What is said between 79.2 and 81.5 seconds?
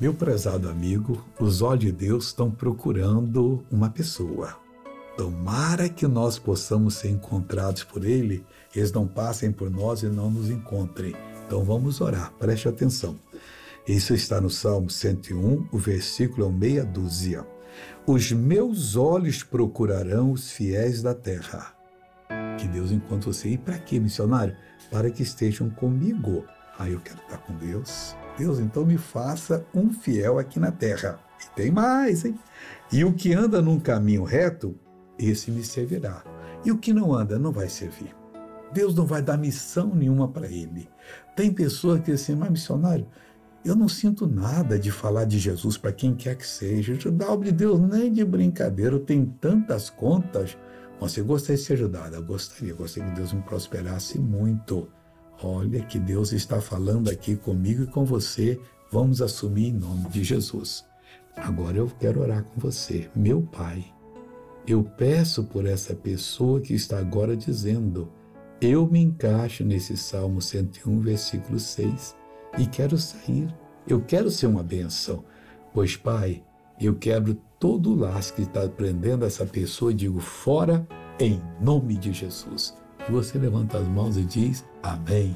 essa pessoa e digo: fora em